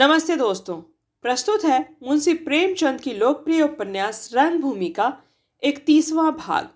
[0.00, 0.80] नमस्ते दोस्तों,
[1.22, 5.22] प्रस्तुत है मुंशी प्रेमचंद की लोकप्रिय उपन्यास रंगभूमि का
[5.62, 6.68] इकतीसवां भाग।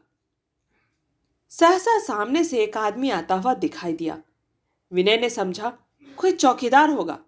[1.48, 4.22] सहसा सामने से एक आदमी आता हुआ दिखाई दिया।
[4.92, 5.78] विनय ने समझा,
[6.16, 7.18] कोई चौकीदार होगा।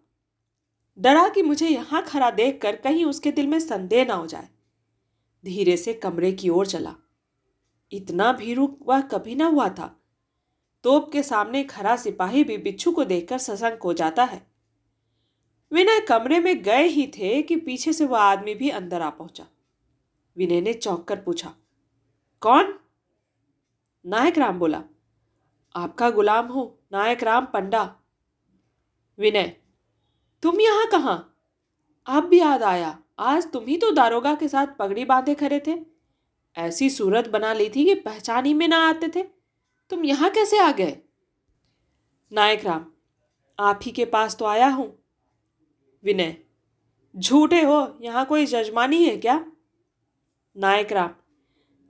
[0.98, 4.48] डरा कि मुझे यहाँ खड़ा देखकर कहीं उसके दिल में संदेह ना हो जाए।
[5.45, 6.95] धीरे से कमरे की ओर चला।
[7.92, 10.00] इतना भीरू वह कभी ना हुआ था।
[10.84, 14.54] तोप के सामने खड़ा सिपाही भी बिच्छू को देखकर सशंक हो जाता है।
[15.75, 19.46] विनय कमरे में गए ही थे कि पीछे से वह आदमी भी अंदर आ पहुँचा।
[20.37, 21.55] विनय ने चौंक कर पूछा,
[22.42, 22.74] कौन?
[24.05, 24.83] नायक राम, बोला।
[25.74, 27.83] आपका गुलाम हो, नायक राम पंडा।
[29.19, 29.56] विनय,
[30.42, 31.19] तुम यहाँ कहाँ?
[32.06, 35.78] आप भी याद आया, आज तुम ही तो दारोगा के साथ पगड़ी बांधे खड़े थे।
[36.56, 39.22] ऐसी सूरत बना ली थी कि पहचान ही में ना आते थे।
[39.91, 40.97] तुम यहाँ कैसे आ गए?
[42.33, 42.86] नायक राम,
[43.59, 44.92] आप ही के पास तो आया हूँ
[46.04, 46.36] विनय।
[47.16, 49.52] झूठे हो, यहाँ कोई जजमानी है क्या?
[50.56, 51.11] नायक राम।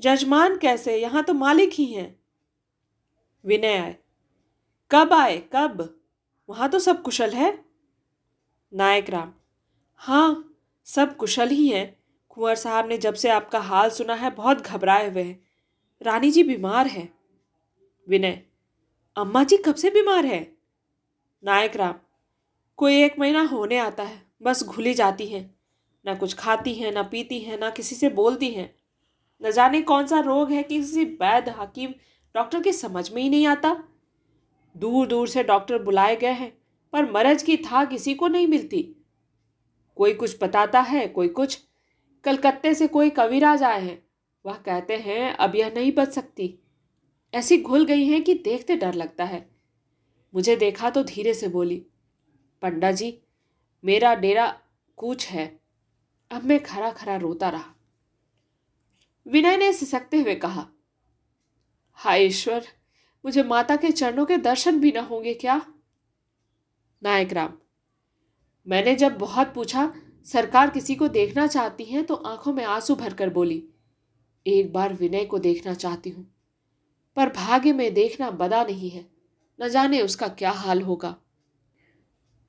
[0.00, 0.96] जजमान कैसे?
[0.96, 2.20] यहाँ तो मालिक ही हैं।
[3.44, 3.96] विनय आए।
[4.90, 5.48] कब आए?
[5.52, 6.00] कब?
[6.48, 7.64] वहाँ तो सब कुशल है।
[8.74, 9.32] नायक राम।
[9.96, 14.60] हाँ सब कुशल ही हैं। कुंवर साहब ने जब से आपका हाल सुना है, बहुत
[14.60, 15.46] घबराए हुए हैं।
[16.02, 17.12] रानी जी बीमार है।
[18.08, 18.42] विनय।
[19.16, 20.56] अम्मा जी कब से बीमार है?
[21.44, 21.94] नायक राम।
[22.76, 25.54] कोई एक महीना होने आता है, बस घुली जाती हैं।
[26.06, 28.74] ना कुछ खाती हैं, ना पीती हैं, ना किसी से बोलती हैं।
[29.42, 31.90] न जाने कौन सा रोग है कि किसी वैद्य हकीम
[32.34, 33.84] डॉक्टर की समझ में ही नहीं आता।
[34.76, 36.58] दूर दूर से डॉक्टर बुलाए गए हैं,
[36.92, 38.96] पर मरज की था किसी को नहीं मिलती।
[39.96, 41.58] कोई कुछ बताता है, कोई कुछ।
[42.24, 44.06] कलकत्ते से कोई कविराज आए हैं,
[44.46, 46.58] वह कहते हैं, अब यह नहीं बच सकती।
[47.34, 49.50] ऐसी घुल गई हैं कि देखते डर लगता है।
[50.34, 51.86] मुझे देखा तो धीरे से बोली
[52.64, 53.18] पंडा जी,
[53.84, 54.46] मेरा डेरा
[54.98, 55.44] कूच है।
[56.30, 57.74] अब मैं खरा खरा रोता रहा।
[59.26, 60.66] विनय ने सिसकते हुए कहा,
[61.98, 62.66] हाय ईश्वर,
[63.24, 65.60] मुझे माता के चरणों के दर्शन भी न होंगे क्या?
[67.02, 67.52] नायक राम,
[68.66, 69.92] मैंने जब बहुत पूछा,
[70.26, 73.62] सरकार किसी को देखना चाहती है तो आँखों में आँसू भरकर बोली,
[74.46, 76.26] एक बार विनय को देखना चाहती हूँ,
[77.16, 79.04] पर भाग्य में देखना बदा नहीं है,
[79.58, 81.14] न जाने उसका क्या हाल होगा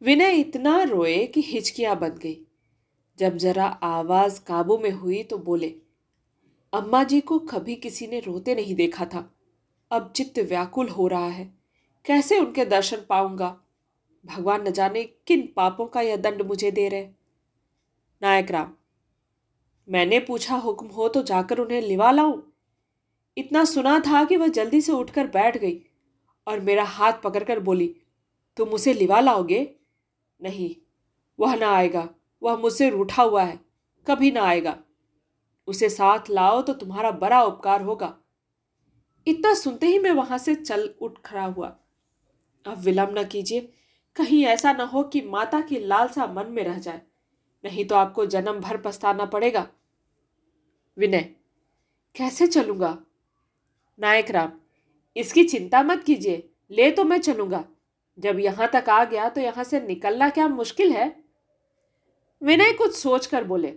[0.06, 2.38] विनय इतना रोए कि हिचकियाँ बन गई।
[3.20, 5.68] जब जरा आवाज़ काबू में हुई तो बोले,
[6.74, 9.30] अम्मा जी को कभी किसी ने रोते नहीं देखा था।
[9.92, 11.46] अब चित्त व्याकुल हो रहा है।
[12.06, 13.48] कैसे उनके दर्शन पाऊँगा?
[14.26, 17.08] भगवान न जाने किन पापों का यह दंड मुझे दे रहे
[18.22, 18.72] नायक राम,
[19.88, 22.42] मैंने पूछा हुक्म हो तो जाकर उन्हें लिवा लाऊं।
[23.38, 25.80] इतना सुना था कि वह जल्दी से उठकर बैठ गई
[26.48, 27.96] और मेरा हाथ पकड़कर बोली,
[28.58, 29.64] तुम उसे लिवा लाओगे?
[30.46, 30.76] नहीं,
[31.40, 32.08] वह ना आएगा,
[32.42, 33.60] वह मुझसे रूठा हुआ है,
[34.08, 34.78] कभी ना आएगा।
[35.68, 38.14] उसे साथ लाओ तो तुम्हारा बड़ा उपकार होगा।
[39.28, 41.68] इतना सुनते ही मैं वहाँ से चल उठ खड़ा हुआ।
[42.66, 43.62] अब विलंब न कीजिए,
[44.16, 47.02] कहीं ऐसा न हो कि माता की लालसा मन में रह जाए,
[47.64, 49.68] नहीं तो आपको जन्म भर पछताना पड़ेगा।
[50.98, 51.30] विनय,
[52.16, 52.98] कैसे चलूँगा?
[54.00, 54.52] नायक राम,
[55.16, 57.64] इसकी चिंता मत कीजिए, ले तो मैं चलूँगा।
[58.18, 61.08] जब यहाँ तक आ गया तो यहाँ से निकलना क्या मुश्किल है?
[62.42, 63.68] विनय कुछ सोच कर बोले,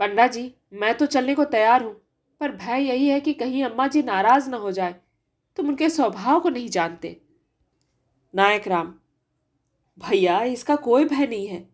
[0.00, 1.92] पंडा जी, मैं तो चलने को तैयार हूँ,
[2.40, 4.94] पर भय यही है कि कहीं अम्मा जी नाराज़ न हो जाए।
[5.56, 7.20] तुम उनके स्वभाव को नहीं जानते।
[8.34, 8.94] नायक राम,
[9.98, 11.68] भैया, इसका कोई भय नहीं है।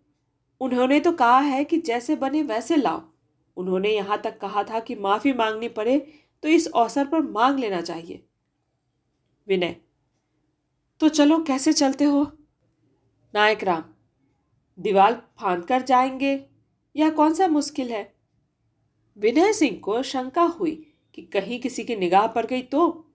[0.61, 3.03] उन्होंने तो कहा है कि जैसे बने वैसे लाओ।
[3.57, 5.99] उन्होंने यहाँ तक कहा था कि माफ़ी मांगनी पड़े
[6.43, 8.23] तो इस अवसर पर मांग लेना चाहिए।
[9.49, 9.77] विनय
[11.01, 12.33] तो चलो, कैसे चलते हो?
[13.35, 13.85] नायक राम
[14.79, 16.47] दीवाल फांद कर जाएँगे,
[16.97, 18.15] यह कौन सा मुश्किल है?
[19.19, 23.13] विनय सिंह को शंका हुई कि कहीं किसी की निगाह पड़ गई तो?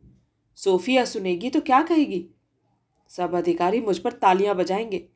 [0.55, 2.29] सोफिया सुनेगी तो क्या कहेगी?
[3.09, 5.09] सब अधिकारी मुझ पर तालियाँ बजाएँगे।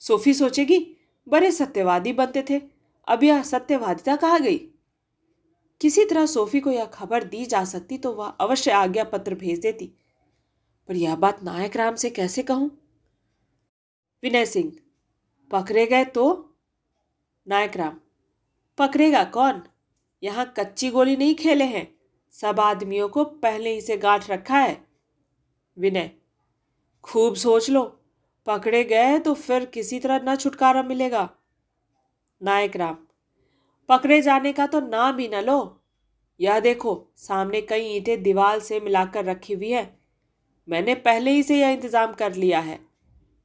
[0.00, 0.96] सोफी सोचेगी,
[1.28, 2.62] बड़े सत्यवादी बनते थे,
[3.08, 4.58] अब यह सत्यवादिता कहा गई?
[5.80, 9.58] किसी तरह सोफी को यह खबर दी जा सकती तो वह अवश्य आज्ञा पत्र भेज
[9.58, 9.92] देती।
[10.88, 12.70] पर यह बात नायक राम से कैसे कहूँ?
[14.22, 14.72] विनय सिंह,
[15.50, 16.54] पकड़े गए तो?
[17.46, 17.98] नायक राम,
[18.78, 19.62] पकड़ेगा कौन?
[20.22, 21.86] यहाँ कच्ची गोली नहीं खेले हैं।
[22.34, 24.86] सब आदमियों को पहले ही से गांठ रखा है।
[25.76, 26.10] विनय,
[27.04, 27.82] खूब सोच लो।
[28.46, 31.28] पकड़े गए तो फिर किसी तरह ना छुटकारा मिलेगा।
[32.40, 32.96] नायक राम,
[33.88, 35.80] पकड़े जाने का तो नाम ही न लो।
[36.40, 39.97] यह देखो, सामने कई ईंटें दीवार से मिलाकर रखी हुई है।
[40.68, 42.78] मैंने पहले ही से यह इंतज़ाम कर लिया है।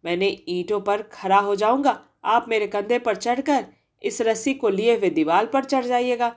[0.04, 3.66] मैंने ईंटों पर खड़ा हो जाऊँगा। आप मेरे कंधे पर चढ़कर
[4.02, 6.36] इस रस्सी को लिए हुए दीवार पर चढ़ जाइएगा।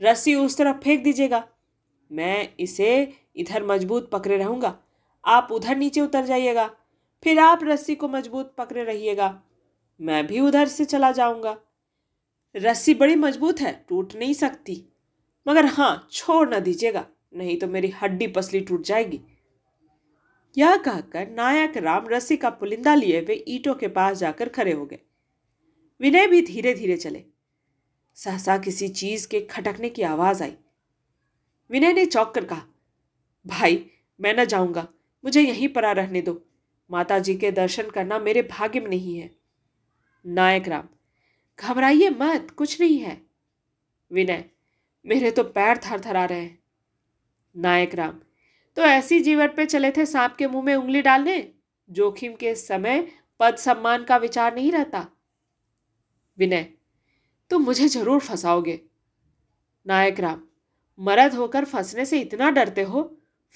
[0.00, 1.44] रस्सी उस तरफ़ फेंक दीजिएगा।
[2.10, 2.92] मैं इसे
[3.36, 4.74] इधर मज़बूत पकड़े रहूँगा।
[5.24, 6.70] आप उधर नीचे उतर जाइएगा।
[7.22, 9.42] फिर आप रस्सी को मज़बूत पकड़े रहिएगा।
[10.00, 11.56] मैं भी उधर से चला जाऊँगा।
[12.54, 14.82] रस्सी बड़ी मज़बूत है, टूट नहीं सकती।
[15.46, 17.04] मगर हाँ छोड़ न दीजिएगा,
[17.34, 19.20] नहीं तो मेरी हड्डी पसली टूट जाएगी।
[20.58, 24.86] यह कहकर नायक राम रस्सी का पुलिंदा लिए वे ईटों के पास जाकर खड़े हो
[24.86, 24.98] गए।
[26.00, 27.24] विनय भी धीरे धीरे चले।
[28.14, 30.56] सहसा किसी चीज़ के खटकने की आवाज़ आई।
[31.70, 32.66] विनय ने चौक कर कहा,
[33.46, 33.90] भाई,
[34.20, 34.88] मैं न जाऊँगा।
[35.24, 36.48] मुझे यहीं परा रहने दो।
[36.90, 39.36] माता जी के दर्शन करना मेरे भाग्य में नहीं है।
[40.26, 40.88] नायक राम,
[41.60, 43.22] घबराइए मत, कुछ नहीं है।
[44.12, 44.50] विनय,
[45.06, 46.62] मेरे तो पैर थर थरा रहे हैं।
[47.56, 48.20] नायक राम
[48.76, 51.52] तो ऐसी जीवन पे चले थे सांप के मुँह में उंगली डालने?
[51.90, 53.06] जोखिम के समय
[53.40, 55.06] पद सम्मान का विचार नहीं रहता।
[56.38, 56.66] विनय,
[57.50, 58.80] तुम मुझे ज़रूर फंसाओगे।
[59.86, 60.42] नायक राम,
[60.98, 63.02] मरद होकर फंसने से इतना डरते हो?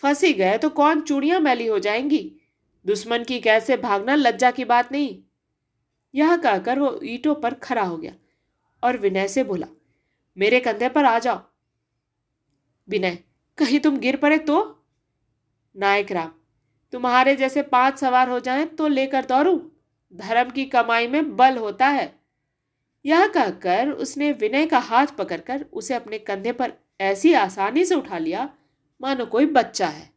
[0.02, 2.40] फंस गए तो कौन चूड़ियाँ मैली हो जाएँगी?
[2.86, 5.22] दुश्मन की कैसे भागना लज्जा की बात नहीं।
[6.14, 8.12] यह कहकर वो ईटों पर खड़ा हो गया
[8.82, 9.66] और विनय से बोला,
[10.36, 11.40] मेरे कंधे पर आ जाओ।
[12.88, 13.18] विनय,
[13.58, 14.75] कहीं तुम गिर पड़े तो?
[15.76, 16.32] नायक राम
[16.92, 19.70] तुम्हारे जैसे पाँच सवार हो जाएँ तो लेकर दौड़ू।
[20.14, 22.20] धर्म की कमाई में बल होता है।
[23.06, 28.18] यह कहकर उसने विनय का हाथ पकड़कर उसे अपने कंधे पर ऐसी आसानी से उठा
[28.18, 28.54] लिया,
[29.00, 30.10] मानो कोई बच्चा है।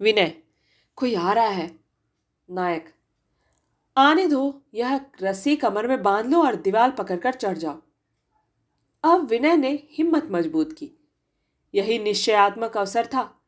[0.00, 0.42] विनय,
[0.96, 1.80] कोई आ रहा है?
[2.50, 2.92] नायक,
[3.96, 7.82] आने दो, यह रस्सी कमर में बाँध लो और दीवार पकड़कर चढ़ जाओ।
[9.04, 10.90] अब विनय ने हिम्मत मज़बूत की।
[11.74, 13.41] यही निश्चयात्मक अवसर था।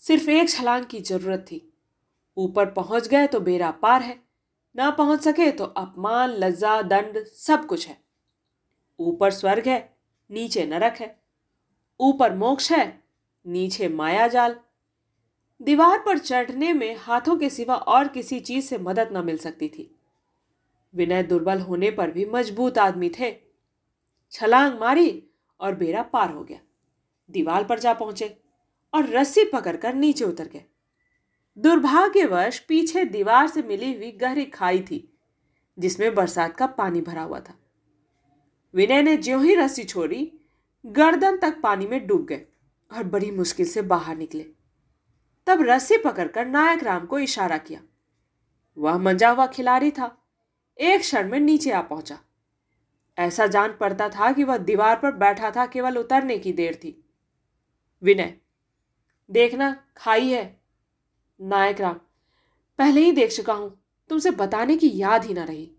[0.00, 1.72] सिर्फ़ एक छलांग की ज़रूरत थी।
[2.36, 4.22] ऊपर पहुँच गए तो बेरा पार है।
[4.76, 8.00] ना पहुँच सके तो अपमान, लज्जा, दंड सब कुछ है।
[8.98, 9.96] ऊपर स्वर्ग है,
[10.30, 11.22] नीचे नरक है।
[12.00, 13.02] ऊपर मोक्ष है,
[13.46, 14.60] नीचे माया जाल।
[15.62, 19.68] दीवार पर चढ़ने में हाथों के सिवा और किसी चीज़ से मदद न मिल सकती
[19.68, 19.98] थी।
[20.94, 23.36] विनय दुर्बल होने पर भी मज़बूत आदमी थे।
[24.30, 25.30] छलांग मारी
[25.60, 26.60] और बेरा पार हो गया।
[27.30, 28.42] दीवार पर जा पहुँचे।
[28.94, 30.64] और रस्सी पकड़कर नीचे उतर गए।
[31.58, 35.18] दुर्भाग्यवश पीछे दीवार से मिली हुई गहरी खाई थी,
[35.78, 37.54] जिसमें बरसात का पानी भरा हुआ था।
[38.74, 40.40] विनय ने ज्यों ही रस्सी छोड़ी,
[40.86, 42.46] गर्दन तक पानी में डूब गए
[42.92, 44.46] और बड़ी मुश्किल से बाहर निकले।
[45.46, 47.80] तब रस्सी पकड़कर नायक राम को इशारा किया।
[48.78, 50.16] वह मंजा हुआ खिलाड़ी था,
[50.80, 52.18] एक क्षण में नीचे आ पहुँचा।
[53.18, 57.04] ऐसा जान पड़ता था कि वह दीवार पर बैठा था केवल उतरने की देर थी।
[58.02, 58.38] विनय
[59.30, 60.60] देखना, खाई है।
[61.40, 61.94] नायक राम,
[62.78, 65.70] पहले ही देख चुका हूँ, तुमसे बताने की याद ही ना रही।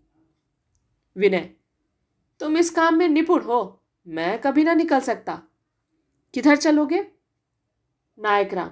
[1.16, 1.50] विनय,
[2.40, 5.42] तुम इस काम में निपुण हो, मैं कभी ना निकल सकता।
[6.34, 7.02] किधर चलोगे?
[8.18, 8.70] नायक राम,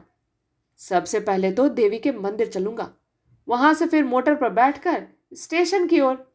[0.76, 2.92] सबसे पहले तो देवी के मंदिर चलूँगा।
[3.48, 6.34] वहाँ से फिर मोटर पर बैठकर स्टेशन की ओर।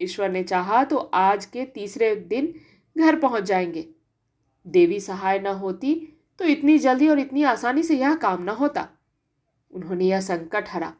[0.00, 2.54] ईश्वर ने चाहा तो आज के तीसरे दिन
[2.96, 3.88] घर पहुँच जाएँगे।
[4.66, 8.88] देवी सहाय न होती तो इतनी जल्दी और इतनी आसानी से यह काम न होता।
[9.70, 10.92] उन्होंने यह संकट हरा।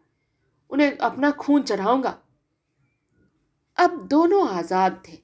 [0.70, 2.18] उन्हें अपना खून चढ़ाऊँगा।
[3.78, 5.18] अब दोनों आज़ाद थे।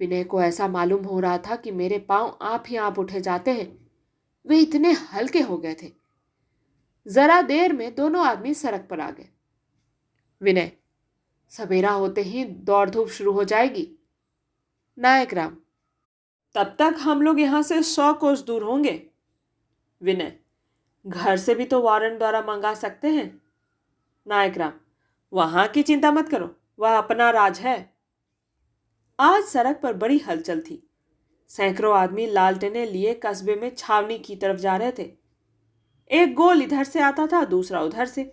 [0.00, 3.50] विनय को ऐसा मालूम हो रहा था कि मेरे पाँव आप ही आप उठे जाते
[3.50, 3.68] हैं।
[4.46, 5.92] वे इतने हल्के हो गए थे।
[7.06, 9.28] जरा देर में दोनों आदमी सड़क पर आ गए।
[10.40, 10.72] विनय,
[11.52, 13.86] सवेरा होते ही दौड़ धूप शुरू हो जाएगी।
[14.98, 15.56] नायक राम,
[16.54, 18.92] तब तक हम लोग यहाँ से सौ कोस दूर होंगे।
[20.04, 20.36] विनय,
[21.06, 23.42] घर से भी तो वारंट द्वारा मंगा सकते हैं?
[24.26, 24.72] नायक राम,
[25.32, 27.94] वहाँ की चिंता मत करो, वह अपना राज है।
[29.20, 30.90] आज सड़क पर बड़ी हलचल थी।
[31.48, 35.12] सैकड़ों आदमी लालटेने लिए कस्बे में छावनी की तरफ़ जा रहे थे।
[36.10, 38.24] एक गोल इधर से आता था, दूसरा उधर से।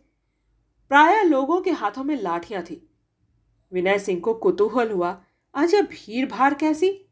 [0.90, 2.90] प्राय लोगों के हाथों में लाठियाँ थी।
[3.72, 5.24] विनय सिंह को कुतूहल हुआ,
[5.56, 7.06] आज यह भीड़ भाड़ कैसी?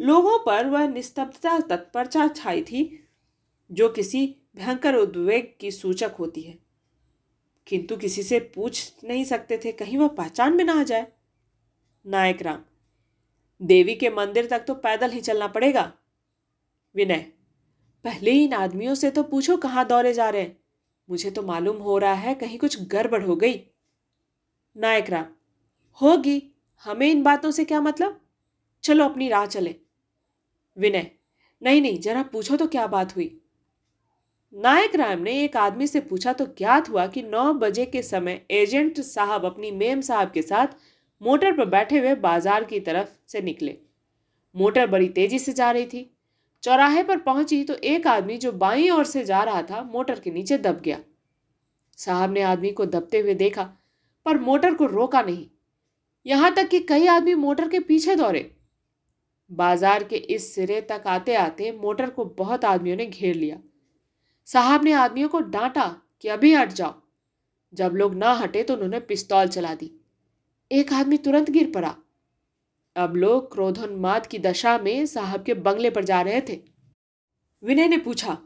[0.00, 3.06] लोगों पर वह निस्तब्धता तत्परता छाई थी
[3.72, 6.58] जो किसी भयंकर उद्वेग की सूचक होती है।
[7.66, 11.06] किंतु किसी से पूछ नहीं सकते थे, कहीं वह पहचान में ना आ जाए।
[12.06, 12.62] नायक राम,
[13.62, 15.92] देवी के मंदिर तक तो पैदल ही चलना पड़ेगा।
[16.94, 17.32] विनय,
[18.04, 20.60] पहले इन आदमियों से तो पूछो कहाँ दौरे जा रहे हैं।
[21.10, 23.60] मुझे तो मालूम हो रहा है कहीं कुछ गड़बड़ हो गई।
[24.76, 25.26] नायक राम,
[26.02, 26.42] होगी,
[26.84, 28.20] हमें इन बातों से क्या मतलब?
[28.82, 29.74] चलो अपनी राह चले।
[30.78, 31.10] विनय,
[31.62, 33.36] नहीं नहीं, जरा पूछो तो क्या बात हुई?
[34.54, 38.40] नायक राम ने एक आदमी से पूछा तो ज्ञात हुआ कि नौ बजे के समय
[38.50, 40.74] एजेंट साहब अपनी मेम साहब के साथ
[41.22, 43.76] मोटर पर बैठे हुए बाज़ार की तरफ़ से निकले।
[44.54, 46.10] मोटर बड़ी तेज़ी से जा रही थी।
[46.62, 50.30] चौराहे पर पहुँची तो एक आदमी जो बाईं ओर से जा रहा था, मोटर के
[50.30, 50.98] नीचे दब गया।
[51.98, 53.70] साहब ने आदमी को दबते हुए देखा,
[54.26, 55.46] पर मोटर को रोका नहीं।
[56.26, 58.50] यहाँ तक कि कई आदमी मोटर के पीछे दौड़े।
[59.50, 63.56] बाज़ार के इस सिरे तक आते आते मोटर को बहुत आदमियों ने घेर लिया।
[64.46, 66.94] साहब ने आदमियों को डांटा कि अभी हट जाओ।
[67.74, 69.90] जब लोग ना हटे तो उन्होंने पिस्तौल चला दी।
[70.70, 71.94] एक आदमी तुरंत गिर पड़ा।
[72.96, 76.60] अब लोग क्रोधोन्माद की दशा में साहब के बंगले पर जा रहे थे।
[77.62, 78.38] विनय ने पूछा,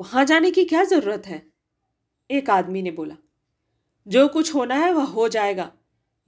[0.00, 1.42] वहाँ जाने की क्या ज़रूरत है?
[2.30, 3.16] एक आदमी ने बोला,
[4.06, 5.72] जो कुछ होना है वह हो जाएगा।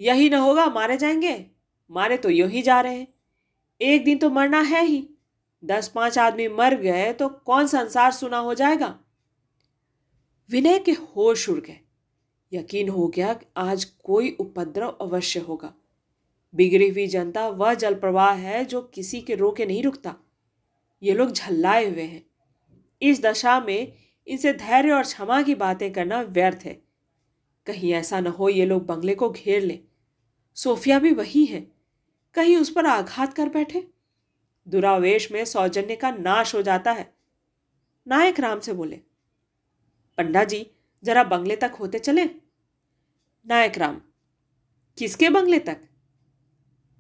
[0.01, 1.51] यही ना होगा मारे जाएँगे।
[1.91, 3.09] मारे तो यू ही जा रहे हैं।
[3.81, 5.09] एक दिन तो मरना है ही।
[5.65, 9.01] दस पाँच आदमी मर गए तो कौन संसार सुना हो जाएगा?
[10.51, 11.81] विनय के होश उड़ गए।
[12.53, 15.75] यकीन हो गया कि आज कोई उपद्रव अवश्य होगा।
[16.55, 20.17] बिगड़ी हुई जनता वह जल प्रवाह है जो किसी के रोके नहीं रुकता।
[21.03, 22.27] ये लोग झल्लाए हुए हैं।
[23.03, 23.93] इस दशा में
[24.27, 26.83] इनसे धैर्य और क्षमा की बातें करना व्यर्थ है।
[27.67, 29.81] कहीं ऐसा न हो ये लोग बंगले को घेर ले।
[30.55, 31.73] सोफिया भी वही है।
[32.35, 33.98] कहीं उस पर आघात कर बैठे।
[34.69, 37.13] दुरावेश में सौजन्य का नाश हो जाता है।
[38.07, 39.01] नायक राम से बोले
[40.19, 40.67] पंडा जी
[41.05, 42.25] जरा बंगले तक होते चले।
[43.47, 44.01] नायक राम,
[44.99, 45.81] किसके बंगले तक?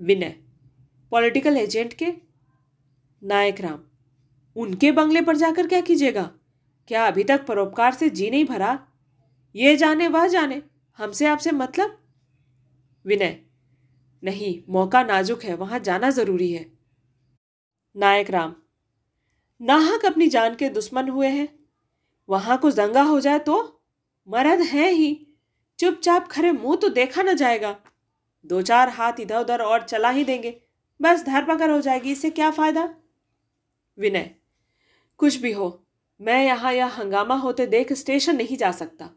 [0.00, 0.34] विनय,
[1.12, 2.12] पॉलिटिकल एजेंट के?
[3.22, 3.80] नायक राम,
[4.56, 6.30] उनके बंगले पर जाकर क्या कीजिएगा?
[6.88, 8.78] क्या अभी तक परोपकार से जी नहीं भरा?
[9.54, 10.62] ये जाने, वह जाने,
[10.98, 11.98] हमसे आपसे मतलब?
[13.04, 13.38] विनय,
[14.22, 16.77] नहीं, मौका नाजुक है, वहाँ जाना ज़रूरी है।
[17.99, 18.55] नायक राम।
[19.61, 21.49] नाहक अपनी जान के दुश्मन हुए हैं।
[22.28, 23.57] वहाँ को दंगा हो जाए तो
[24.28, 25.26] मरद है ही।
[25.78, 27.76] चुपचाप खरे मुँह तो देखा न जाएगा।
[28.45, 30.57] दो चार हाथ इधर उधर और चला ही देंगे।
[31.00, 32.88] बस धरपकड़ हो जाएगी, इससे क्या फ़ायदा?
[33.99, 34.31] विनय,
[35.21, 35.87] कुछ भी हो,
[36.21, 39.11] मैं यहाँ यह हंगामा होते देख स्टेशन नहीं जा सकता।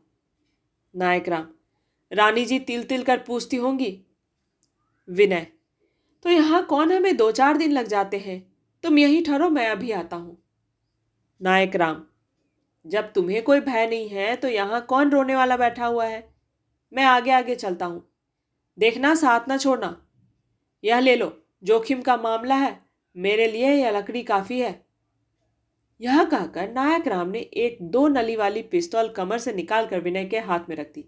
[0.94, 1.48] नायक राम,
[2.12, 3.98] रानी जी तिल तिल कर पूछती होंगी।
[5.08, 5.48] विनय
[6.26, 8.51] तो यहाँ कौन हमें दो चार दिन लग जाते हैं?
[8.84, 10.38] तुम यहीं ठहरो, मैं अभी आता हूँ।
[11.42, 12.04] नायक राम,
[12.86, 16.24] जब तुम्हें कोई भय नहीं है तो यहाँ कौन रोने वाला बैठा हुआ है?
[16.94, 18.04] मैं आगे आगे चलता हूँ।
[18.78, 19.96] देखना, साथ ना छोड़ना।
[20.84, 21.32] यह ले लो,
[21.64, 22.80] जोखिम का मामला है।
[23.16, 24.80] मेरे लिए यह लकड़ी काफ़ी है।
[26.02, 30.40] यह कहकर नायक राम ने एक दो नली वाली पिस्तौल कमर से निकालकर विनय के
[30.40, 31.06] हाथ में रख दी।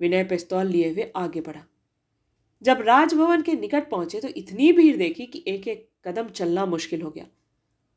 [0.00, 1.64] विनय पिस्तौल लिए हुए आगे बढ़ा।
[2.62, 7.02] जब राजभवन के निकट पहुँचे तो इतनी भीड़ देखी कि एक एक कदम चलना मुश्किल
[7.02, 7.26] हो गया।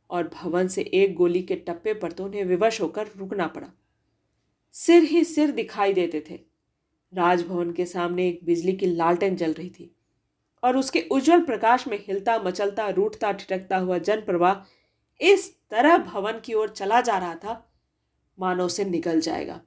[0.10, 3.70] और भवन से एक गोली के टप्पे पर तो उन्हें विवश होकर रुकना पड़ा।
[4.76, 6.40] सिर ही सिर दिखाई देते थे।
[7.14, 9.90] राजभवन के सामने एक बिजली की लालटेन जल रही थी
[10.64, 14.64] और उसके उज्जवल प्रकाश में हिलता मचलता रूठता ठिटकता हुआ जन प्रवाह
[15.22, 17.74] इस तरह भवन की ओर चला जा रहा था,
[18.38, 19.60] मानो से निकल जाएगा।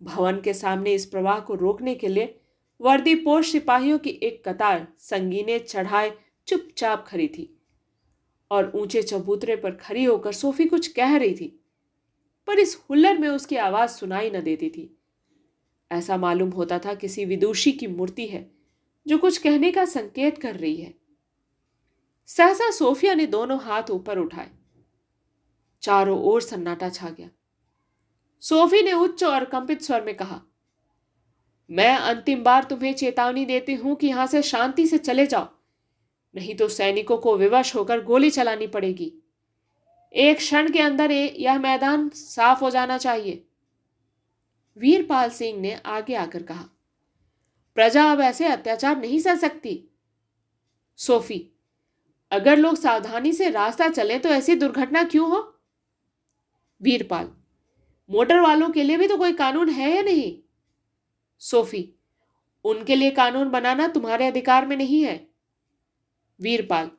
[0.00, 2.34] भवन के सामने इस प्रवाह को रोकने के लिए
[2.80, 6.12] वर्दी पोष सिपाहियों की एक कतार संगीने चढ़ाए
[6.48, 7.48] चुपचाप खड़ी थी
[8.50, 11.48] और ऊँचे चबूतरे पर खड़ी होकर सोफी कुछ कह रही थी,
[12.48, 14.88] पर इस हुल्लर में उसकी आवाज़ सुनाई न देती थी।
[15.90, 18.50] ऐसा मालूम होता था किसी विदुषी की मूर्ति है
[19.06, 20.94] जो कुछ कहने का संकेत कर रही है।
[22.28, 24.50] सहसा सोफिया ने दोनों हाथ ऊपर उठाए।
[25.82, 27.28] चारों ओर सन्नाटा छा गया।
[28.42, 30.40] सोफी ने उच्च और कंपित स्वर में कहा,
[31.70, 35.48] मैं अंतिम बार तुम्हें चेतावनी देती हूँ कि यहाँ से शांति से चले जाओ।
[36.34, 39.12] नहीं तो सैनिकों को विवश होकर गोली चलानी पड़ेगी।
[40.14, 43.44] एक क्षण के अंदर यह मैदान साफ़ हो जाना चाहिए।
[44.76, 46.64] वीरपाल सिंह ने आगे आकर कहा,
[47.76, 49.82] प्रजा अब ऐसे अत्याचार नहीं सह सकती।
[50.98, 51.46] सोफी,
[52.32, 55.40] अगर लोग सावधानी से रास्ता चले तो ऐसी दुर्घटना क्यों हो?
[56.80, 57.28] वीरपाल,
[58.10, 60.36] मोटर वालों के लिए भी तो कोई कानून है या नहीं?
[61.42, 61.88] सोफी,
[62.64, 65.29] उनके लिए कानून बनाना तुम्हारे अधिकार में नहीं है।
[66.40, 66.90] वीरपाल,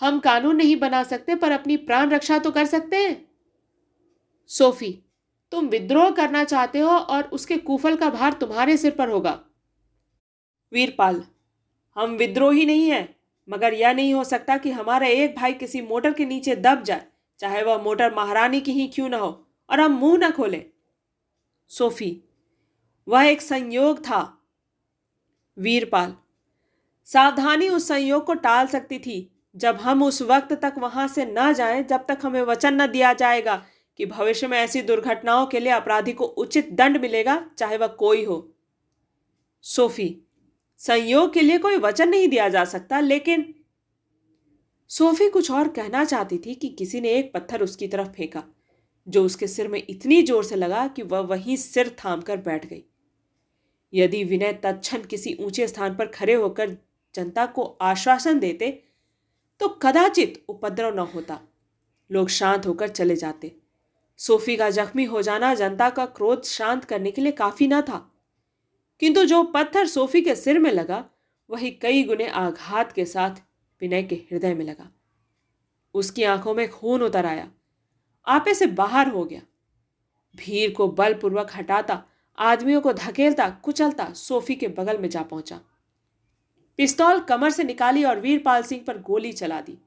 [0.00, 3.16] हम कानून नहीं बना सकते, पर अपनी प्राण रक्षा तो कर सकते हैं।
[4.50, 4.92] सोफी,
[5.52, 9.38] तुम विद्रोह करना चाहते हो और उसके कुफल का भार तुम्हारे सिर पर होगा।
[10.72, 11.22] वीरपाल,
[11.96, 13.08] हम विद्रोही नहीं है,
[13.48, 17.06] मगर यह नहीं हो सकता कि हमारा एक भाई किसी मोटर के नीचे दब जाए,
[17.40, 20.64] चाहे वह मोटर महारानी की ही क्यों ना हो, और हम मुँह ना खोले।
[21.70, 22.16] सोफी,
[23.06, 24.20] वह एक संयोग था।
[25.56, 26.14] वीरपाल
[27.08, 31.52] सावधानी उस संयोग को टाल सकती थी, जब हम उस वक्त तक वहाँ से न
[31.52, 33.62] जाएँ, जब तक हमें वचन न दिया जाएगा
[33.98, 38.24] कि भविष्य में ऐसी दुर्घटनाओं के लिए अपराधी को उचित दंड मिलेगा, चाहे वह कोई
[38.24, 38.54] हो।
[39.64, 40.16] सोफी,
[40.80, 43.54] संयोग के लिए कोई वचन नहीं दिया जा सकता, लेकिन
[44.90, 48.42] सोफी कुछ और कहना चाहती थी कि किसी ने एक पत्थर उसकी तरफ़ फेंका,
[49.06, 52.66] जो उसके सिर में इतनी ज़ोर से लगा कि वह वहीं सिर थाम कर बैठ
[52.66, 52.82] गई।
[53.92, 56.76] यदि विनय तत्क्षण किसी ऊँचे स्थान पर खड़े होकर
[57.14, 58.84] जनता को आश्वासन देते
[59.60, 61.40] तो कदाचित उपद्रव न होता।
[62.12, 63.56] लोग शांत होकर चले जाते।
[64.16, 68.12] सोफी का जख्मी हो जाना जनता का क्रोध शांत करने के लिए काफ़ी न था।
[69.00, 71.04] किंतु जो पत्थर सोफी के सिर में लगा,
[71.50, 73.30] वही कई गुने आघात के साथ
[73.80, 74.90] विनय के हृदय में लगा।
[75.94, 77.50] उसकी आँखों में खून उतर आया।
[78.26, 79.40] आपे से बाहर हो गया।
[80.36, 82.04] भीड़ को बलपूर्वक हटाता,
[82.38, 85.60] आदमियों को धकेलता, कुचलता सोफी के बगल में जा पहुँचा।
[86.76, 89.78] पिस्तौल कमर से निकाली और वीरपाल सिंह पर गोली चला दी।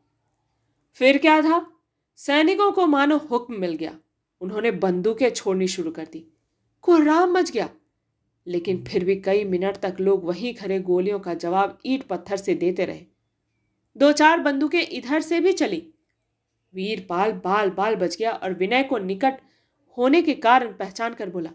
[0.94, 1.72] फिर क्या था?
[2.16, 4.00] सैनिकों को मानो हुक्म मिल गया।
[4.42, 6.34] उन्होंने बंदूकें छोड़नी शुरू कर दी।
[6.82, 7.70] कोहराम मच गया।
[8.48, 12.54] लेकिन फिर भी कई मिनट तक लोग वहीं खड़े गोलियों का जवाब ईट पत्थर से
[12.54, 13.06] देते रहे।
[13.98, 15.94] दो चार बंदूकें इधर से भी चली।
[16.74, 19.34] वीरपाल बाल बाल बच गया और विनय को निकट
[19.98, 21.50] होने के कारण पहचान कर बोला,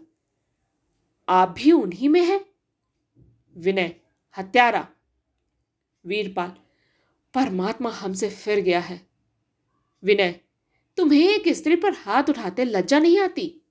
[1.29, 2.45] आप भी उन्हीं में हैं?
[3.57, 3.95] विनय,
[4.37, 4.87] हत्यारा
[6.05, 6.49] वीरपाल,
[7.33, 9.07] परमात्मा हमसे फिर गया है।
[10.03, 10.39] विनय,
[10.97, 13.61] तुम्हें एक स्त्री पर हाथ उठाते लज्जा नहीं आती?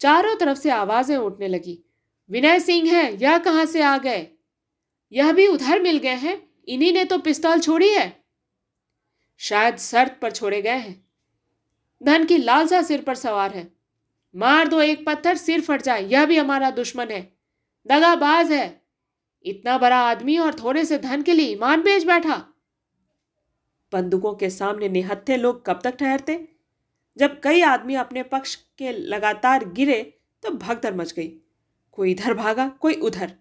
[0.00, 1.84] चारों तरफ़ से आवाज़ें उठने लगी।
[2.30, 4.26] विनय सिंह है, यह कहाँ से आ गए?
[5.12, 8.24] यह भी उधर मिल गए हैं, इन्हीं ने तो पिस्तौल छोड़ी है।
[9.38, 11.06] शायद शर्त पर छोड़े गए हैं।
[12.02, 13.72] धन की लालसा सिर पर सवार है।
[14.36, 17.36] मार दो एक पत्थर, सिर फट जाए, यह भी हमारा दुश्मन है।
[17.86, 18.85] दगाबाज है।
[19.46, 22.48] इतना बड़ा आदमी और थोड़े से धन के लिए ईमान बेच बैठा।
[23.92, 26.48] बंदूकों के सामने निहत्थे लोग कब तक ठहरते?
[27.18, 31.40] जब कई आदमी अपने पक्ष के लगातार गिरे तो भगदड़ मच गई।
[31.92, 33.34] कोई इधर भागा, कोई उधर।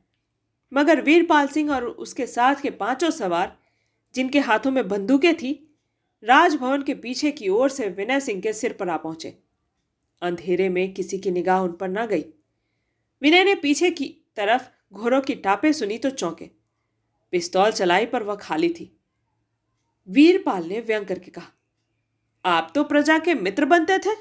[0.73, 3.59] मगर वीरपाल सिंह और उसके साथ के पाँचों सवार,
[4.15, 5.77] जिनके हाथों में बंदूकें थी,
[6.23, 9.39] राजभवन के पीछे की ओर से विनय सिंह के सिर पर आ पहुँचे।
[10.21, 12.25] अंधेरे में किसी की निगाह उन पर न गई।
[13.21, 16.49] विनय ने पीछे की तरफ़ घोड़ों की टापे सुनी तो चौंके।
[17.33, 18.91] पिस्तौल चलाई पर वह खाली थी।
[20.07, 21.47] वीरपाल ने व्यंग करके कहा,
[22.45, 24.15] आप तो प्रजा के मित्र बनते थे।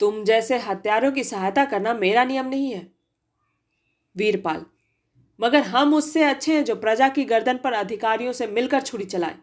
[0.00, 2.86] तुम जैसे हत्यारों की सहायता करना मेरा नियम नहीं है।
[4.16, 4.64] वीरपाल,
[5.38, 9.36] मगर हम उससे अच्छे हैं जो प्रजा की गर्दन पर अधिकारियों से मिलकर छुरी चलाए।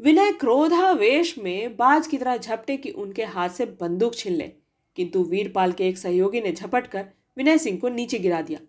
[0.00, 4.52] विनय क्रोधावेश में बाज की तरह झपटे कि उनके हाथ से बंदूक छीन ले,
[4.96, 7.06] किंतु वीरपाल के एक सहयोगी ने झपट कर
[7.36, 8.60] विनय सिंह को नीचे गिरा दिया।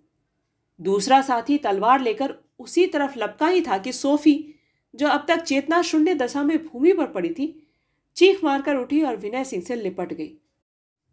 [0.81, 4.55] दूसरा साथी तलवार लेकर उसी तरफ़ लपका ही था कि सोफी,
[4.95, 7.67] जो अब तक चेतना शून्य दशा में भूमि पर पड़ी थी,
[8.15, 10.37] चीख मारकर उठी और विनय सिंह से लिपट गई।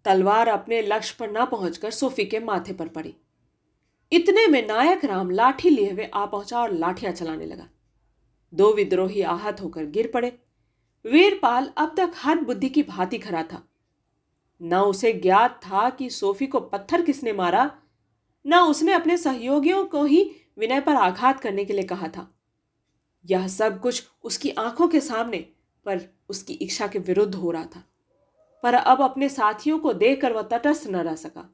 [0.05, 3.15] तलवार अपने लक्ष्य पर ना पहुंचकर सोफी के माथे पर पड़ी।
[4.13, 7.69] इतने में नायक राम लाठी लिए हुए आ पहुँचा और लाठियाँ चलाने लगा।
[8.55, 10.39] दो विद्रोही आहत होकर गिर पड़े।
[11.07, 13.63] वीरपाल अब तक हर बुद्धि की भांति खड़ा था।
[14.61, 17.71] न उसे ज्ञात था कि सोफी को पत्थर किसने मारा,
[18.45, 20.23] न उसने अपने सहयोगियों को ही
[20.59, 22.29] विनय पर आघात करने के लिए कहा था।
[23.25, 25.39] यह सब कुछ उसकी आँखों के सामने
[25.87, 27.83] पर उसकी इच्छा के विरुद्ध हो रहा था।
[28.63, 31.49] पर अब अपने साथियों को देखकर वह तटस्थ न रह सका।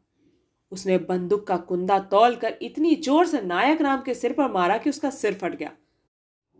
[0.72, 4.76] उसने बंदूक का कुंदा तौल कर इतनी ज़ोर से नायक राम के सिर पर मारा
[4.78, 5.72] कि उसका सिर फट गया।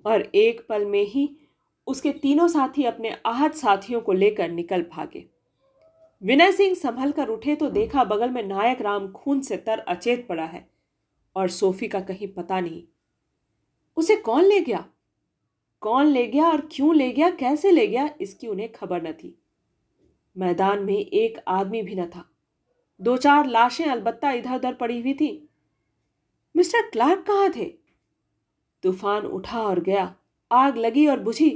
[0.05, 1.29] और एक पल में ही
[1.87, 5.25] उसके तीनों साथी अपने आहत साथियों को लेकर निकल भागे।
[6.23, 10.27] विनय सिंह संभल कर उठे तो देखा बगल में नायक राम खून से तर अचेत
[10.29, 10.71] पड़ा है
[11.37, 12.83] और सोफी का कहीं पता नहीं।
[13.97, 14.85] उसे कौन ले गया?
[15.81, 17.31] कौन ले गया और क्यों ले गया?
[17.31, 18.11] कैसे ले गया?
[18.21, 19.35] इसकी उन्हें खबर न थी।
[20.39, 22.25] मैदान में एक आदमी भी न था।
[23.01, 25.49] दो चार लाशें अलबत्ता इधर उधर पड़ी हुई थी।
[26.57, 27.65] मिस्टर क्लार्क कहाँ थे?
[28.83, 30.15] तूफ़ान उठा और गया।
[30.53, 31.51] आग लगी और बुझी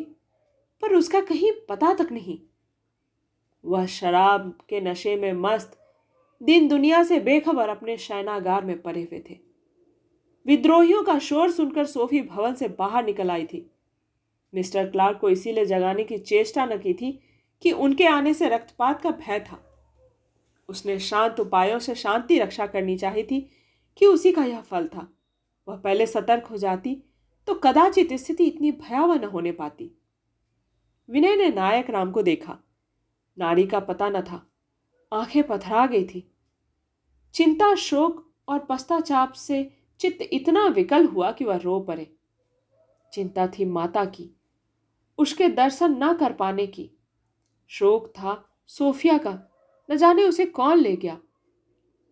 [0.82, 2.38] पर उसका कहीं पता तक नहीं।
[3.64, 5.78] वह शराब के नशे में मस्त,
[6.42, 9.38] दिन दुनिया से बेखबर अपने शयनागार में पड़े हुए थे।
[10.46, 13.70] विद्रोहियों का शोर सुनकर सोफी भवन से बाहर निकल आई थी।
[14.54, 17.20] मिस्टर क्लार्क को इसीलिए जगाने की चेष्टा न की थी
[17.62, 19.60] कि उनके आने से रक्तपात का भय था।
[20.68, 23.40] उसने शांत उपायों से शांति रक्षा करनी चाहिए थी
[23.96, 25.08] कि उसी का यह फल था।
[25.68, 26.96] वह पहले सतर्क हो जाती
[27.48, 29.90] तो कदाचित स्थिति इतनी भयावह न होने पाती।
[31.08, 32.58] विनय ने नायक राम को देखा।
[33.38, 34.46] नारी का पता न था।
[35.12, 36.30] आँखें पथरा गई थी।
[37.34, 39.70] चिंता, शोक और पश्चाताप से
[40.00, 42.12] चित्त इतना विकल हुआ कि वह रो पड़े।
[43.12, 44.30] चिंता थी माता की,
[45.18, 46.90] उसके दर्शन न कर पाने की।
[47.68, 49.38] शोक था सोफिया का,
[49.90, 51.18] न जाने उसे कौन ले गया।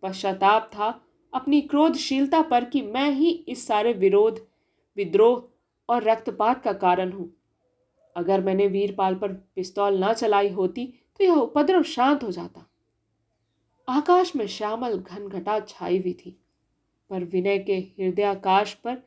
[0.02, 1.04] पश्चाताप था
[1.34, 4.46] अपनी क्रोधशीलता पर कि मैं ही इस सारे विरोध,
[4.96, 5.48] विद्रोह
[5.88, 7.32] और रक्तपात का कारण हूँ।
[8.16, 12.66] अगर मैंने वीरपाल पर पिस्तौल ना चलाई होती तो यह उपद्रव शांत हो जाता।
[13.88, 16.36] आकाश में श्यामल घन घटा छाई हुई थी,
[17.10, 19.02] पर विनय के हृदयाकाश पर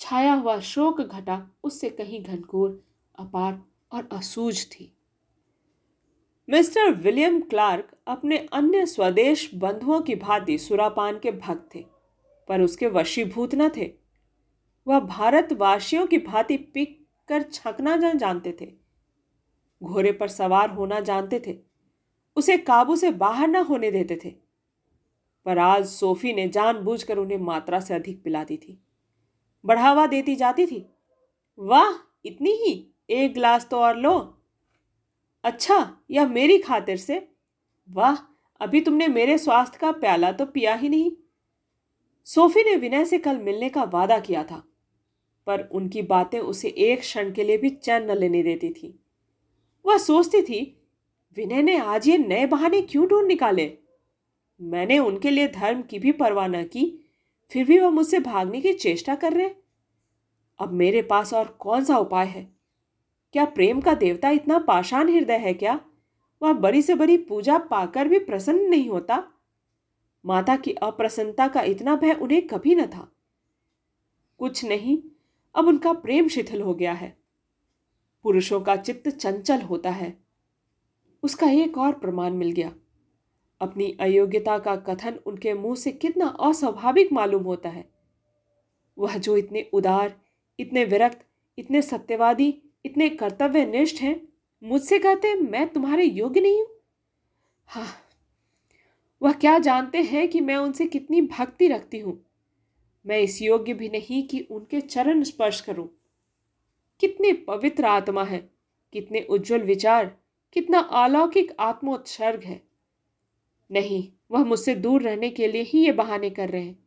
[0.00, 2.80] छाया हुआ शोक घटा, उससे कहीं घनघोर,
[3.18, 3.60] अपार
[3.92, 4.92] और असूझ थी।
[6.48, 11.84] मिस्टर विलियम क्लार्क अपने अन्य स्वदेश बंधुओं की भांति सुरापान के भक्त थे,
[12.48, 13.90] पर उसके वशीभूत न थे।
[14.86, 16.96] वह भारतवासियों की भांति पिक
[17.28, 18.72] कर छकना न जानते थे
[19.82, 21.56] घोड़े पर सवार होना जानते थे।
[22.36, 24.30] उसे काबू से बाहर न होने देते थे।
[25.46, 28.78] पर आज सोफी ने जानबूझकर उन्हें मात्रा से अधिक पिला दी थी।
[29.64, 30.84] बढ़ावा देती जाती थी।
[31.58, 34.18] वाह, इतनी ही, एक गिलास तो और लो।
[35.44, 37.28] अच्छा यह मेरी खातिर से।
[37.88, 38.16] वाह,
[38.60, 41.10] अभी तुमने मेरे स्वास्थ्य का प्याला तो पिया ही नहीं।
[42.26, 44.62] सोफी ने विनय से कल मिलने का वादा किया था,
[45.46, 48.98] पर उनकी बातें उसे एक क्षण के लिए भी चैन न लेने देती थी।
[49.86, 50.82] वह सोचती थी,
[51.36, 53.78] विनय ने आज ये नए बहाने क्यों ढूंढ निकाले?
[54.60, 57.10] मैंने उनके लिए धर्म की भी परवाह न की,
[57.50, 59.50] फिर भी वह मुझसे भागने की चेष्टा कर रहे
[60.58, 62.52] अब मेरे पास और कौन सा उपाय है?
[63.32, 65.80] क्या प्रेम का देवता इतना पाषाण हृदय है क्या?
[66.42, 69.24] वह बड़ी से बड़ी पूजा पाकर भी प्रसन्न नहीं होता।
[70.26, 73.12] माता की अप्रसन्नता का इतना भय उन्हें कभी न था।
[74.38, 75.02] कुछ नहीं,
[75.54, 77.17] अब उनका प्रेम शिथिल हो गया है।
[78.22, 80.18] पुरुषों का चित्त चंचल होता है।
[81.22, 82.72] उसका एक और प्रमाण मिल गया।
[83.60, 87.90] अपनी अयोग्यता का कथन उनके मुँह से कितना अस्वाभाविक मालूम होता है।
[88.98, 90.20] वह जो इतने उदार,
[90.58, 91.26] इतने विरक्त,
[91.58, 94.28] इतने सत्यवादी, इतने कर्तव्यनिष्ठ हैं,
[94.62, 96.68] मुझसे कहते हैं, मैं तुम्हारे योग्य नहीं हूँ?
[97.66, 97.88] हाँ
[99.22, 102.26] वह क्या जानते हैं कि मैं उनसे कितनी भक्ति रखती हूँ?
[103.06, 105.97] मैं इस योग्य भी नहीं कि उनके चरण स्पर्श करूँ।
[107.00, 108.50] कितने पवित्र आत्मा है,
[108.92, 110.16] कितने उज्जवल विचार,
[110.52, 112.62] कितना अलौकिक आत्मोत्सर्ग है।
[113.72, 116.78] नहीं, वह मुझसे दूर रहने के लिए ही ये बहाने कर रहे हैं।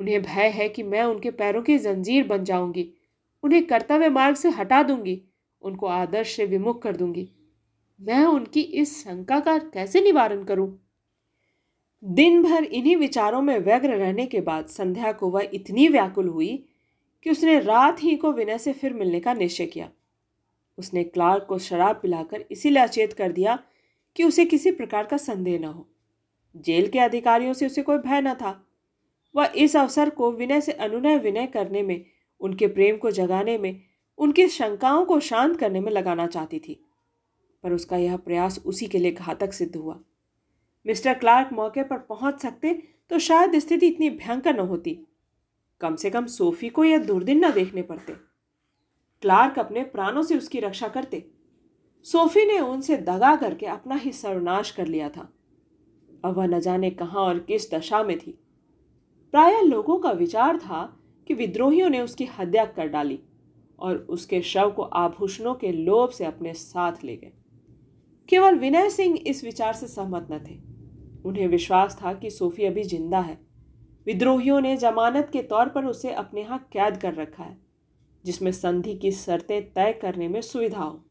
[0.00, 2.94] उन्हें भय है कि मैं उनके पैरों की जंजीर बन जाऊँगी,
[3.42, 5.22] उन्हें कर्तव्य मार्ग से हटा दूँगी,
[5.62, 7.30] उनको आदर्श से विमुख कर दूँगी।
[8.00, 10.86] मैं उनकी इस शंका का कैसे निवारण करूँ?
[12.04, 16.66] दिन भर इन्हीं विचारों में व्यग्र रहने के बाद संध्या को वह इतनी व्याकुल हुई
[17.22, 19.90] कि उसने रात ही को विनय से फिर मिलने का निश्चय किया।
[20.78, 23.58] उसने क्लार्क को शराब पिलाकर इसीलिए अचेत कर दिया
[24.16, 25.88] कि उसे किसी प्रकार का संदेह न हो।
[26.56, 28.66] जेल के अधिकारियों से उसे कोई भय न था।
[29.36, 32.04] वह इस अवसर को विनय से अनुनय विनय करने में,
[32.40, 33.80] उनके प्रेम को जगाने में,
[34.18, 36.86] उनकी शंकाओं को शांत करने में लगाना चाहती थी।
[37.62, 40.00] पर उसका यह प्रयास उसी के लिए घातक सिद्ध हुआ।
[40.86, 45.06] मिस्टर क्लार्क मौके पर पहुँच सकते तो शायद स्थिति इतनी भयंकर न होती।
[45.80, 48.12] कम से कम सोफी को यह दुर्दिन न देखने पड़ते।
[49.22, 51.30] क्लार्क अपने प्राणों से उसकी रक्षा करते।
[52.04, 55.32] सोफी ने उनसे दगा करके अपना ही सर्वनाश कर लिया था।
[56.24, 58.38] अब वह न जाने कहाँ और किस दशा में थी।
[59.32, 63.18] प्राय लोगों का विचार था कि विद्रोहियों ने उसकी हत्या कर डाली
[63.78, 67.32] और उसके शव को आभूषणों के लोभ से अपने साथ ले गए।
[68.28, 70.58] केवल विनय सिंह इस विचार से सहमत न थे।
[71.24, 73.49] उन्हें विश्वास था कि सोफी अभी ज़िंदा है।
[74.06, 77.56] विद्रोहियों ने जमानत के तौर पर उसे अपने यहाँ कैद कर रखा है,
[78.24, 81.04] जिसमें संधि की शर्तें तय करने में सुविधा हो।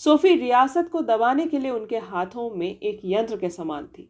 [0.00, 4.08] सोफी रियासत को दबाने के लिए उनके हाथों में एक यंत्र के समान थी।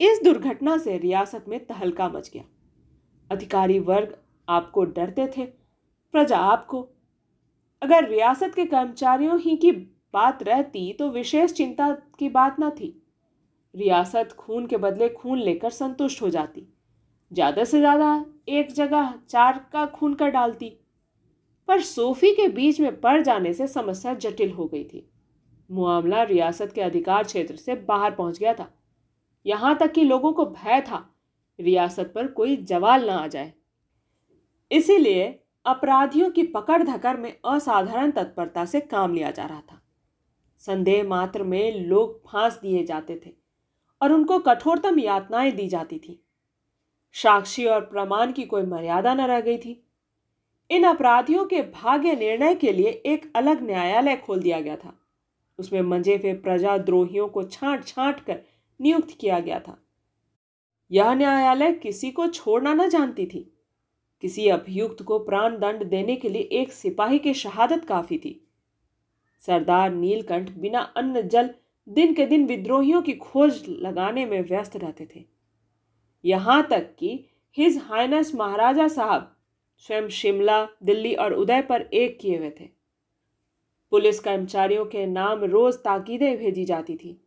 [0.00, 2.44] इस दुर्घटना से रियासत में तहलका मच गया।
[3.30, 4.16] अधिकारी वर्ग
[4.48, 5.44] आपको डरते थे,
[6.14, 6.88] प्रजा आपको।
[7.82, 9.70] अगर रियासत के कर्मचारियों ही की
[10.14, 13.03] बात रहती तो विशेष चिंता की बात ना थी।
[13.74, 16.66] रियासत खून के बदले खून लेकर संतुष्ट हो जाती।
[17.32, 20.68] ज़्यादा से ज़्यादा एक जगह चार का खून कर डालती।
[21.68, 25.08] पर सोफी के बीच में पड़ जाने से समस्या जटिल हो गई थी।
[25.70, 28.70] मामला रियासत के अधिकार क्षेत्र से बाहर पहुँच गया था।
[29.46, 31.04] यहाँ तक कि लोगों को भय था,
[31.58, 33.52] रियासत पर कोई जवाल न आ जाए।
[34.70, 35.24] इसीलिए
[35.66, 39.80] अपराधियों की पकड़ धकर में असाधारण तत्परता से काम लिया जा रहा था।
[40.62, 43.43] संदेह मात्र में लोग फांस दिए जाते थे।
[44.02, 46.20] और उनको कठोरतम यातनाएँ दी जाती थी।
[47.12, 49.84] साक्षी और प्रमाण की कोई मर्यादा न रह गई थी।
[50.70, 55.00] इन अपराधियों के भाग्य निर्णय के लिए एक अलग न्यायालय खोल दिया गया था।
[55.58, 58.40] उसमें मंजे हुए प्रजाद्रोहियों को छांट छांट कर
[58.80, 59.78] नियुक्त किया गया था।
[60.90, 63.50] यह न्यायालय किसी को छोड़ना न जानती थी।
[64.20, 68.48] किसी अभियुक्त को प्राण दंड देने के लिए एक सिपाही की शहादत काफ़ी थी।
[69.40, 71.54] सरदार नीलकंठ बिना अन्न, जल
[71.88, 75.24] दिन के दिन विद्रोहियों की खोज लगाने में व्यस्त रहते थे।
[76.24, 79.36] यहाँ तक कि हिज हाइनस महाराजा साहब
[79.78, 82.68] स्वयं शिमला, दिल्ली और उदय पर एक किए हुए थे।
[83.90, 87.20] पुलिस कर्मचारियों के नाम रोज ताकीदें भेजी जाती थी।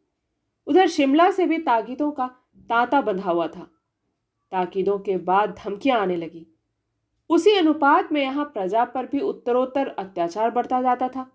[0.68, 2.28] उधर शिमला से भी ताकीदों का
[2.70, 3.68] तांता बंधा हुआ था।
[4.52, 6.48] ताकीदों के बाद धमकियाँ आने लगी।
[7.30, 11.32] उसी अनुपात में यहाँ प्रजा पर भी उत्तरोत्तर अत्याचार बढ़ता जाता था।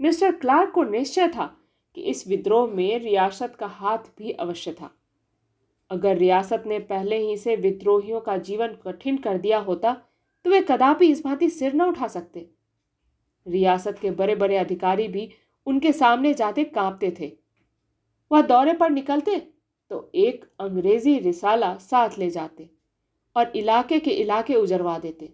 [0.00, 1.56] मिस्टर क्लार्क को निश्चय था
[1.96, 4.90] कि इस विद्रोह में रियासत का हाथ भी अवश्य था।
[5.90, 9.92] अगर रियासत ने पहले ही से विद्रोहियों का जीवन कठिन कर दिया होता
[10.44, 12.48] तो वे कदापि इस भांति सिर न उठा सकते।
[13.46, 15.28] रियासत के बड़े बड़े अधिकारी भी
[15.66, 17.32] उनके सामने जाते कांपते थे।
[18.30, 19.36] वह दौरे पर निकलते
[19.90, 22.68] तो एक अंग्रेज़ी रिसाला साथ ले जाते
[23.36, 25.32] और इलाके के इलाके उजरवा देते,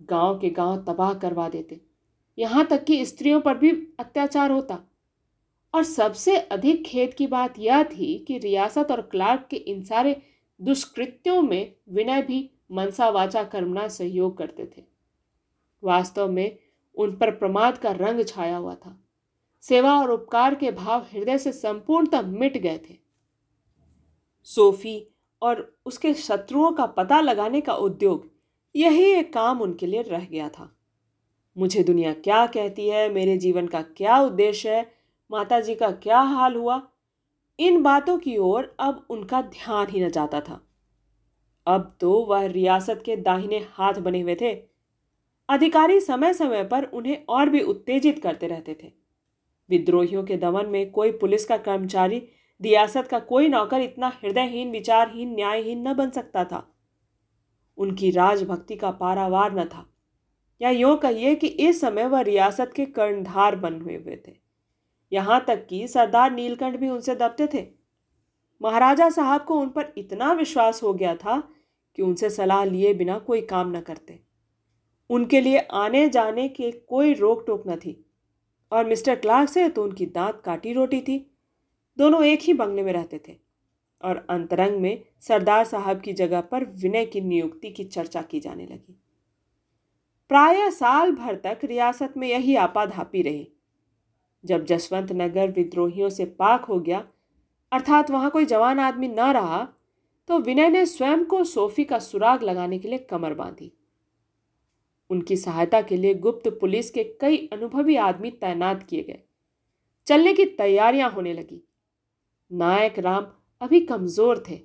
[0.00, 1.80] गाँव के गाँव तबाह करवा देते।
[2.38, 4.78] यहाँ तक कि स्त्रियों पर भी अत्याचार होता।
[5.74, 10.20] और सबसे अधिक खेद की बात यह थी कि रियासत और क्लार्क के इन सारे
[10.60, 14.82] दुष्कृत्यों में विनय भी मनसा वाचा कर्मना सहयोग करते थे।
[15.82, 16.58] वास्तव में
[16.96, 18.98] उन पर प्रमाद का रंग छाया हुआ था।
[19.62, 22.96] सेवा और उपकार के भाव हृदय से संपूर्णतः मिट गए थे।
[24.42, 25.08] सोफी
[25.42, 28.30] और उसके शत्रुओं का पता लगाने का उद्योग,
[28.74, 30.70] यही एक काम उनके लिए रह गया था।
[31.56, 35.01] मुझे दुनिया क्या कहती है, मेरे जीवन का क्या उद्देश्य है
[35.32, 36.88] माता जी का क्या हाल हुआ?
[37.58, 40.68] इन बातों की ओर अब उनका ध्यान ही न जाता था।
[41.66, 44.62] अब तो वह रियासत के दाहिने हाथ बने हुए थे।
[45.48, 48.92] अधिकारी समय समय पर उन्हें और भी उत्तेजित करते रहते थे।
[49.70, 52.18] विद्रोहियों के दमन में कोई पुलिस का कर्मचारी,
[52.62, 56.74] रियासत का कोई नौकर इतना हृदयहीन, विचारहीन, न्यायहीन न बन सकता था।
[57.76, 59.94] उनकी राजभक्ति का पारावार न था।
[60.62, 64.41] या यूँ कहिए कि इस समय वह रियासत के कर्णधार बन हुए हुए थे।
[65.12, 67.66] यहाँ तक कि सरदार नीलकंठ भी उनसे दबते थे।
[68.60, 71.42] महाराजा साहब को उन पर इतना विश्वास हो गया था
[71.98, 74.18] कि उनसे सलाह लिए बिना कोई काम न करते।
[75.10, 78.04] उनके लिए आने जाने के कोई रोक टोक न थी
[78.72, 81.18] और मिस्टर क्लार्क से तो उनकी दांत काटी रोटी थी।
[81.98, 83.36] दोनों एक ही बंगले में रहते थे
[84.02, 88.66] और अंतरंग में सरदार साहब की जगह पर विनय की नियुक्ति की चर्चा की जाने
[88.66, 88.98] लगी।
[90.30, 93.48] प्राय साल भर तक रियासत में यही आपाधापी रही।
[94.44, 97.04] जब जसवंत नगर विद्रोहियों से पाक हो गया,
[97.72, 99.66] अर्थात वहाँ कोई जवान आदमी न रहा
[100.28, 103.72] तो विनय ने स्वयं को सोफी का सुराग लगाने के लिए कमर बांधी।
[105.10, 109.18] उनकी सहायता के लिए गुप्त पुलिस के कई अनुभवी आदमी तैनात किए गए।
[110.06, 111.62] चलने की तैयारियाँ होने लगी।
[112.50, 113.26] नायक राम
[113.60, 114.60] अभी कमज़ोर थे।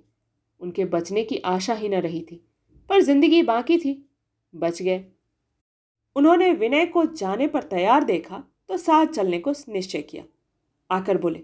[0.61, 2.41] उनके बचने की आशा ही न रही थी,
[2.89, 4.03] पर ज़िंदगी बाकी थी।
[4.53, 5.03] बच गए।
[6.15, 10.23] उन्होंने विनय को जाने पर तैयार देखा तो साथ चलने को निश्चय किया।
[10.89, 11.43] आकर बोले,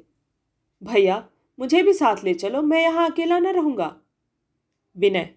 [0.81, 1.23] भैया,
[1.59, 3.95] मुझे भी साथ ले चलो, मैं यहाँ अकेला न रहूँगा।
[4.95, 5.29] विनय,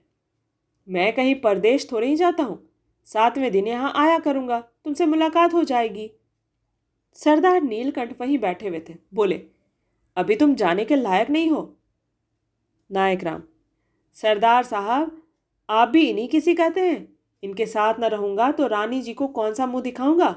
[0.88, 2.62] मैं कहीं परदेश थोड़े ही जाता हूँ।
[3.08, 6.10] सातवें दिन यहाँ आया करूँगा, तुमसे मुलाकात हो जाएगी।
[7.18, 9.40] सरदार नीलकंठ वहीं बैठे हुए थे। बोले,
[10.16, 11.76] अभी तुम जाने के लायक नहीं हो?
[12.90, 13.42] नायक राम,
[14.16, 15.22] सरदार साहब,
[15.68, 17.16] आप भी इन्हीं किसी कहते हैं?
[17.42, 20.34] इनके साथ न रहूँगा तो रानी जी को कौन सा मुँह दिखाऊँगा?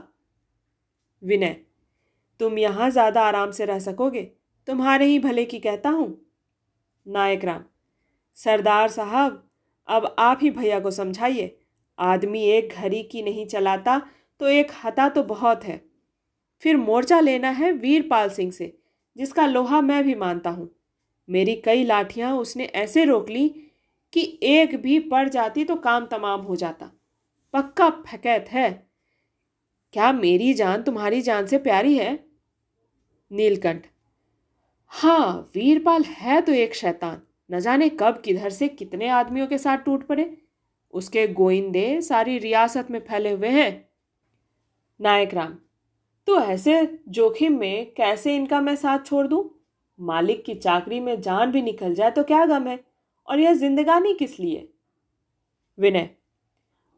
[1.21, 1.55] विनय,
[2.39, 4.21] तुम यहाँ ज़्यादा आराम से रह सकोगे,
[4.67, 6.17] तुम्हारे ही भले की कहता हूँ।
[7.05, 7.63] नायक राम,
[8.37, 9.43] सरदार साहब,
[9.87, 11.55] अब आप ही भैया को समझाइए,
[11.97, 14.01] आदमी एक घड़ी की नहीं चलाता
[14.41, 15.81] तो एक हता तो बहुत है।
[16.63, 18.73] फिर मोर्चा लेना है वीरपाल सिंह से,
[19.15, 20.69] जिसका लोहा मैं भी मानता हूँ।
[21.29, 23.47] मेरी कई लाठियाँ उसने ऐसे रोक ली
[24.13, 26.91] कि एक भी पड़ जाती तो काम तमाम हो जाता।
[27.53, 28.69] पक्का फकैत है।
[29.93, 32.25] क्या मेरी जान तुम्हारी जान से प्यारी है?
[33.31, 33.87] नीलकंठ।
[34.85, 37.21] हाँ वीरपाल है तो एक शैतान।
[37.51, 40.37] न जाने कब, किधर से कितने आदमियों के साथ टूट पड़े।
[40.93, 43.89] उसके गोइंदे सारी रियासत में फैले हुए हैं।
[44.99, 45.57] नायक राम
[46.27, 49.43] तो ऐसे जोखिम में कैसे इनका मैं साथ छोड़ दूँ?
[49.99, 52.79] मालिक की चाकरी में जान भी निकल जाए तो क्या गम है?
[53.27, 54.69] और यह जिंदगानी किस लिए?
[55.77, 56.09] विनय,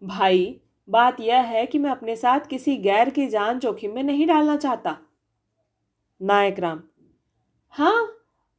[0.04, 4.28] भाई बात यह है कि मैं अपने साथ किसी गैर की जान जोखिम में नहीं
[4.28, 4.98] डालना चाहता।
[6.22, 6.82] नायक राम
[7.74, 8.08] हाँ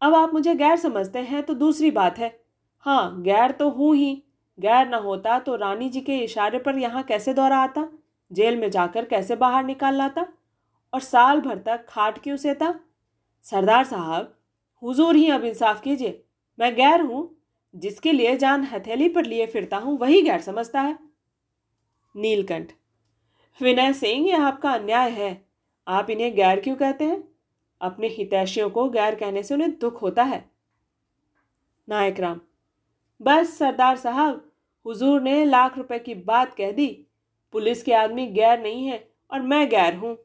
[0.03, 2.41] अब आप मुझे गैर समझते हैं तो दूसरी बात है।
[2.87, 4.23] हाँ गैर तो हूँ ही।
[4.59, 7.89] गैर न होता तो रानी जी के इशारे पर यहाँ कैसे दौरा आता?
[8.31, 10.27] जेल में जाकर कैसे बाहर निकाल लाता?
[10.93, 12.75] और साल भर तक खाट क्यों सेता?
[13.47, 14.35] सरदार साहब,
[14.83, 16.23] हुजूर ही अब इंसाफ कीजिए।
[16.59, 17.29] मैं गैर हूँ।
[17.75, 20.99] जिसके लिए जान हथेली पर लिए फिरता हूँ, वही गैर समझता है।
[22.15, 22.73] नीलकंठ।
[23.61, 25.31] विनय सिंह यह आपका अन्याय है।
[25.87, 27.23] आप इन्हें गैर क्यों कहते हैं?
[27.81, 30.45] अपने हितैषियों को गैर कहने से उन्हें दुख होता है।
[31.89, 32.41] नायक राम,
[33.21, 34.45] बस सरदार साहब,
[34.87, 36.89] हुजूर ने लाख रुपए की बात कह दी।
[37.55, 40.17] पुलिस के आदमी गैर नहीं है और मैं गैर हूँ।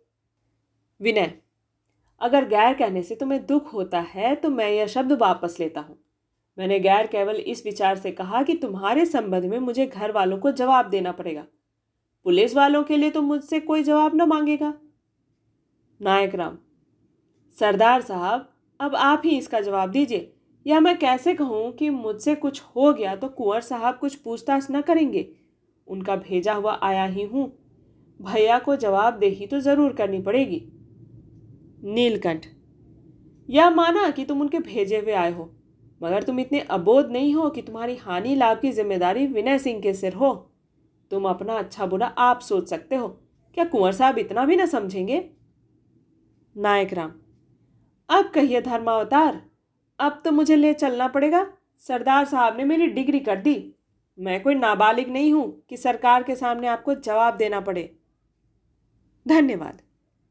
[0.99, 1.33] विनय,
[2.21, 5.97] अगर गैर कहने से तुम्हें दुख होता है तो मैं यह शब्द वापस लेता हूँ।
[6.57, 10.51] मैंने गैर केवल इस विचार से कहा कि तुम्हारे संबंध में मुझे घर वालों को
[10.51, 11.45] जवाब देना पड़ेगा।
[12.27, 14.73] पुलिस वालों के लिए तो मुझसे कोई जवाब न मांगेगा।
[16.01, 16.57] नायक राम,
[17.55, 20.33] सरदार साहब, अब आप ही इसका जवाब दीजिए।
[20.65, 24.81] या मैं कैसे कहूँ कि मुझसे कुछ हो गया तो कुंवर साहब कुछ पूछताछ न
[24.81, 25.27] करेंगे?
[25.87, 27.47] उनका भेजा हुआ आया ही हूँ।
[28.19, 30.61] भैया को जवाब दे ही तो ज़रूर करनी पड़ेगी।
[31.85, 32.45] नीलकंठ
[33.49, 35.49] यह माना कि तुम उनके भेजे हुए आए हो,
[36.01, 39.93] मगर तुम इतने अबोध नहीं हो कि तुम्हारी हानि लाभ की ज़िम्मेदारी विनय सिंह के
[39.93, 40.46] सिर हो।
[41.11, 43.07] तुम अपना अच्छा बुरा आप सोच सकते हो।
[43.57, 45.19] क्या कुंवर साहब इतना भी ना समझेंगे?
[46.55, 47.11] नायक राम,
[48.09, 49.41] अब कहिए धर्मावतार,
[49.99, 51.45] अब तो मुझे ले चलना पड़ेगा।
[51.83, 53.73] सरदार साहब ने मेरी डिग्री कर दी।
[54.17, 57.89] मैं कोई नाबालिग नहीं हूँ कि सरकार के सामने आपको जवाब देना पड़े।
[59.25, 59.81] धन्यवाद।